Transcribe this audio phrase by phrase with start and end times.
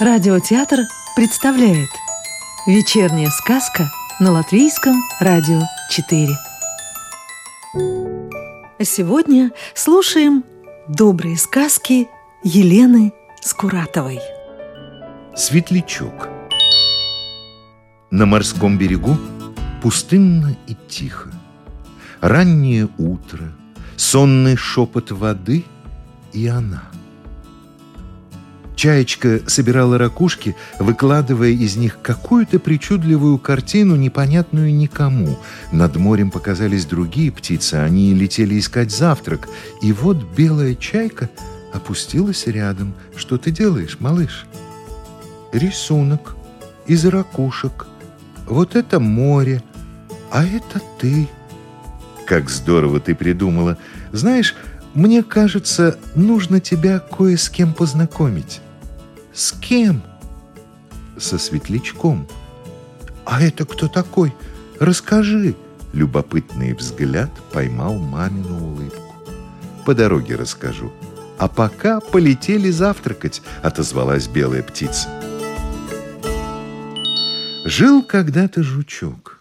[0.00, 1.88] Радиотеатр представляет
[2.68, 3.90] Вечерняя сказка
[4.20, 6.28] на Латвийском радио 4
[8.80, 10.44] Сегодня слушаем
[10.86, 12.06] добрые сказки
[12.44, 14.20] Елены Скуратовой.
[15.34, 16.28] Светлячок.
[18.12, 19.16] На морском берегу
[19.82, 21.32] пустынно и тихо.
[22.20, 23.52] Раннее утро,
[23.96, 25.64] сонный шепот воды
[26.32, 26.84] и она–
[28.78, 35.36] Чаечка собирала ракушки, выкладывая из них какую-то причудливую картину, непонятную никому.
[35.72, 39.48] Над морем показались другие птицы, они летели искать завтрак.
[39.82, 41.28] И вот белая чайка
[41.72, 42.94] опустилась рядом.
[43.16, 44.46] «Что ты делаешь, малыш?»
[45.52, 46.36] «Рисунок
[46.86, 47.88] из ракушек.
[48.46, 49.60] Вот это море,
[50.30, 51.28] а это ты».
[52.28, 53.76] «Как здорово ты придумала!
[54.12, 54.54] Знаешь,
[54.94, 58.60] мне кажется, нужно тебя кое с кем познакомить».
[59.38, 60.02] «С кем?»
[61.16, 62.26] «Со светлячком».
[63.24, 64.34] «А это кто такой?
[64.80, 65.54] Расскажи!»
[65.92, 69.14] Любопытный взгляд поймал мамину улыбку.
[69.86, 70.92] «По дороге расскажу.
[71.38, 75.08] А пока полетели завтракать»,— отозвалась белая птица.
[77.64, 79.40] Жил когда-то жучок.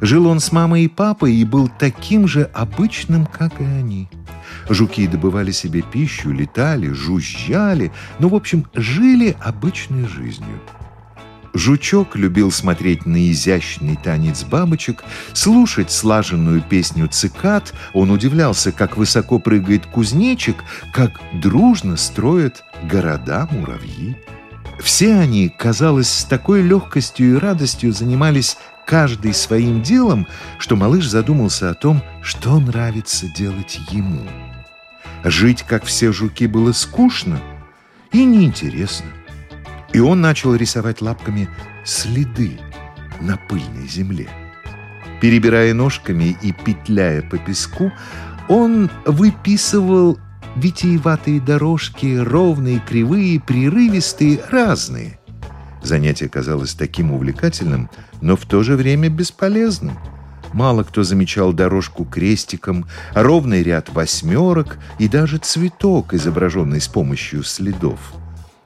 [0.00, 4.08] Жил он с мамой и папой и был таким же обычным, как и они—
[4.68, 10.60] Жуки добывали себе пищу, летали, жужжали, ну, в общем, жили обычной жизнью.
[11.54, 17.74] Жучок любил смотреть на изящный танец бабочек, слушать слаженную песню цикад.
[17.92, 20.56] Он удивлялся, как высоко прыгает кузнечик,
[20.94, 24.16] как дружно строят города муравьи.
[24.80, 30.26] Все они, казалось, с такой легкостью и радостью занимались каждый своим делом,
[30.58, 34.28] что малыш задумался о том, что нравится делать ему.
[35.24, 37.40] Жить, как все жуки, было скучно
[38.10, 39.06] и неинтересно.
[39.92, 41.48] И он начал рисовать лапками
[41.84, 42.58] следы
[43.20, 44.28] на пыльной земле.
[45.20, 47.92] Перебирая ножками и петляя по песку,
[48.48, 50.18] он выписывал
[50.56, 55.18] витиеватые дорожки, ровные, кривые, прерывистые, разные.
[55.82, 59.98] Занятие казалось таким увлекательным, но в то же время бесполезным–
[60.52, 67.98] Мало кто замечал дорожку крестиком, ровный ряд восьмерок и даже цветок, изображенный с помощью следов.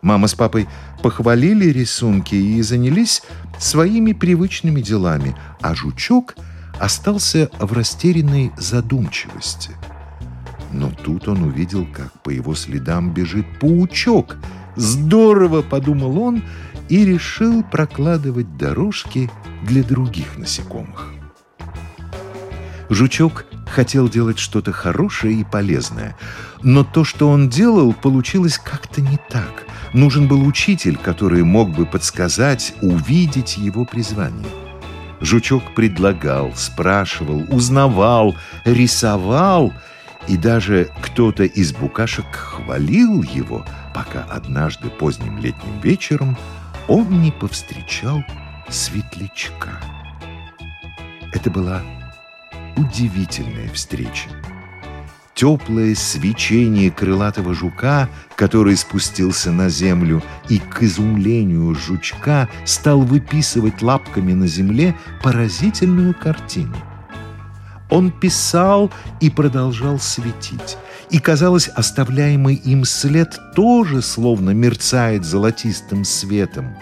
[0.00, 0.66] Мама с папой
[1.02, 3.22] похвалили рисунки и занялись
[3.58, 6.34] своими привычными делами, а жучок
[6.78, 9.70] остался в растерянной задумчивости.
[10.74, 14.36] Но тут он увидел, как по его следам бежит паучок.
[14.74, 16.42] «Здорово!»— подумал он
[16.88, 19.30] и решил прокладывать дорожки
[19.62, 21.12] для других насекомых.
[22.90, 26.16] Жучок хотел делать что-то хорошее и полезное,
[26.62, 29.66] но то, что он делал, получилось как-то не так.
[29.92, 34.48] Нужен был учитель, который мог бы подсказать, увидеть его призвание.
[35.20, 39.72] Жучок предлагал, спрашивал, узнавал, рисовал,
[40.28, 43.64] и даже кто-то из букашек хвалил его,
[43.94, 46.36] пока однажды поздним летним вечером
[46.88, 48.24] он не повстречал
[48.68, 49.80] светлячка.
[51.32, 51.82] Это была
[52.76, 54.28] удивительная встреча.
[55.34, 64.32] Теплое свечение крылатого жука, который спустился на землю и, к изумлению жучка, стал выписывать лапками
[64.32, 66.76] на земле поразительную картину.
[67.90, 68.90] Он писал
[69.20, 70.76] и продолжал светить.
[71.10, 76.74] И, казалось, оставляемый им след тоже словно мерцает золотистым светом.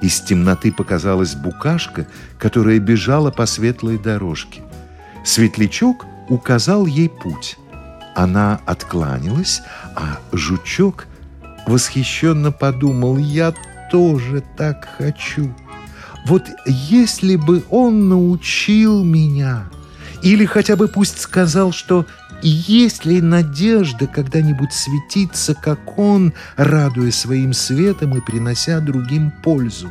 [0.00, 2.06] Из темноты показалась букашка,
[2.38, 4.62] которая бежала по светлой дорожке.
[5.24, 7.56] Светлячок указал ей путь.
[8.14, 9.60] Она откланялась,
[9.94, 11.06] а жучок
[11.66, 13.54] восхищенно подумал, «Я
[13.90, 15.54] тоже так хочу.
[16.26, 19.64] Вот если бы он научил меня,
[20.22, 22.06] или хотя бы пусть сказал, что
[22.42, 29.90] есть ли надежда когда-нибудь светиться, как он, радуя своим светом и принося другим пользу?»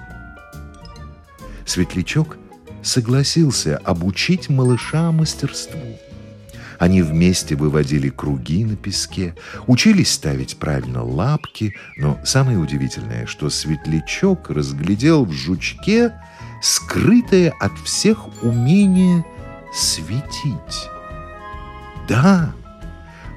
[1.66, 2.38] Светлячок–
[2.88, 6.00] согласился обучить малыша мастерству.
[6.80, 9.36] Они вместе выводили круги на песке,
[9.66, 16.13] учились ставить правильно лапки, но самое удивительное, что светлячок разглядел в жучке
[16.62, 19.25] скрытое от всех умение
[19.78, 20.90] светить.
[22.08, 22.54] Да,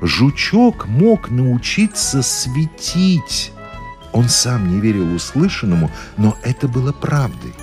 [0.00, 3.52] жучок мог научиться светить.
[4.12, 7.54] Он сам не верил услышанному, но это было правдой.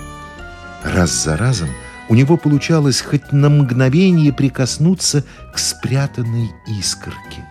[0.84, 1.70] Раз за разом
[2.08, 7.44] у него получалось хоть на мгновение прикоснуться к спрятанной искорке.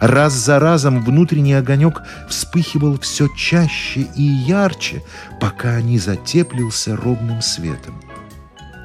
[0.00, 5.02] Раз за разом внутренний огонек вспыхивал все чаще и ярче,
[5.38, 8.00] пока не затеплился ровным светом.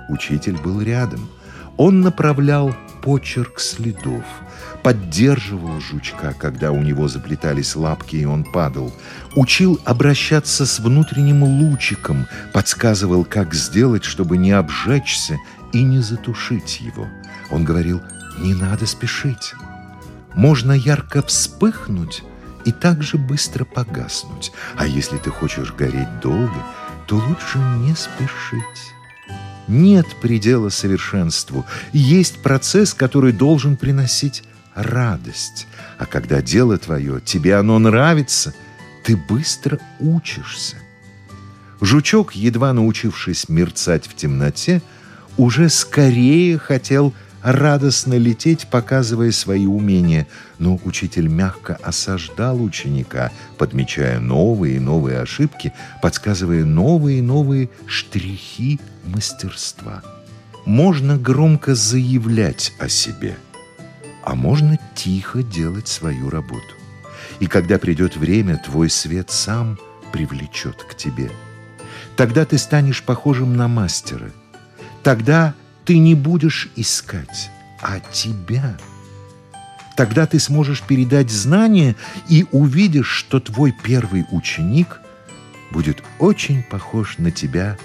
[0.09, 1.29] Учитель был рядом.
[1.77, 4.23] Он направлял почерк следов,
[4.81, 8.93] поддерживал жучка, когда у него заплетались лапки и он падал,
[9.35, 15.37] учил обращаться с внутренним лучиком, подсказывал, как сделать, чтобы не обжечься
[15.73, 17.07] и не затушить его.
[17.51, 18.01] Он говорил,
[18.39, 19.53] не надо спешить.
[20.33, 22.23] Можно ярко вспыхнуть
[22.65, 24.51] и так же быстро погаснуть.
[24.77, 26.63] А если ты хочешь гореть долго,
[27.07, 28.93] то лучше не спешить.
[29.67, 31.65] Нет предела совершенству.
[31.91, 34.43] Есть процесс, который должен приносить
[34.75, 35.67] радость.
[35.97, 38.53] А когда дело твое, тебе оно нравится,
[39.03, 40.77] ты быстро учишься.
[41.81, 44.81] Жучок, едва научившись мерцать в темноте,
[45.37, 47.13] уже скорее хотел
[47.45, 50.25] радостно лететь, показывая свои умения,
[50.57, 55.71] но учитель мягко осаждал ученика, подмечая новые и новые ошибки,
[56.01, 60.01] подсказывая новые и новые штрихи мастерства.
[60.65, 63.37] Можно громко заявлять о себе,
[64.23, 66.73] а можно тихо делать свою работу.
[67.39, 69.77] И когда придет время, твой свет сам
[70.11, 71.29] привлечет к тебе.
[72.15, 74.31] Тогда ты станешь похожим на мастера.
[75.03, 75.53] Тогда
[75.85, 77.51] ты не будешь искать,
[77.81, 78.77] а тебя.
[79.95, 81.95] Тогда ты сможешь передать знания
[82.27, 84.99] и увидишь, что твой первый ученик
[85.71, 87.77] будет очень похож на тебя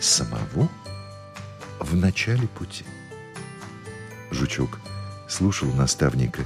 [0.00, 0.68] самого
[1.78, 2.84] в начале пути.
[4.30, 4.78] Жучок
[5.28, 6.44] слушал наставника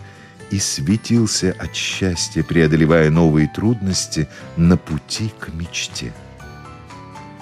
[0.50, 6.12] и светился от счастья, преодолевая новые трудности на пути к мечте.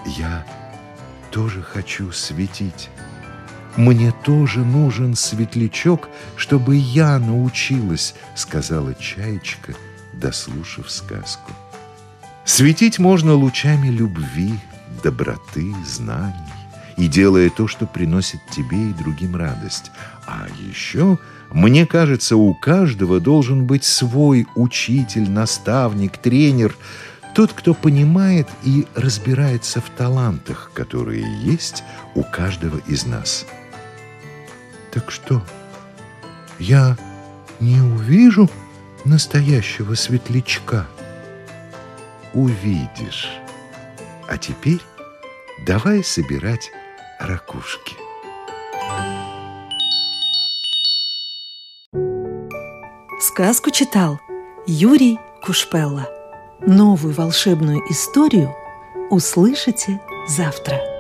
[0.07, 0.47] Я
[1.31, 2.91] тоже хочу светить,
[3.77, 9.75] «Мне тоже нужен светлячок, чтобы я научилась»,— сказала Чаечка,
[10.13, 11.53] дослушав сказку.
[12.45, 14.53] Светить можно лучами любви,
[15.03, 16.35] доброты, знаний
[16.99, 19.91] и делая то, что приносит тебе и другим радость.
[20.27, 21.19] А еще,
[21.51, 26.77] мне кажется, у каждого должен быть свой учитель, наставник, тренер,
[27.35, 31.83] тот, кто понимает и разбирается в талантах, которые есть
[32.15, 33.47] у каждого из нас.
[34.95, 35.43] Так что,
[36.61, 36.97] я
[37.59, 38.49] не увижу
[39.05, 40.87] настоящего светлячка?
[42.33, 43.29] Увидишь.
[44.29, 44.81] А теперь
[45.67, 46.71] давай собирать
[47.19, 47.97] ракушки.
[53.21, 54.21] Сказку читал
[54.69, 56.09] Юрий Кушпелла.
[56.61, 58.55] Новую волшебную историю
[59.11, 60.94] услышите завтра.